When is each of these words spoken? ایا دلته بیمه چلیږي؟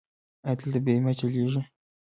ایا 0.45 0.53
دلته 0.59 0.79
بیمه 0.85 1.11
چلیږي؟ 1.19 1.61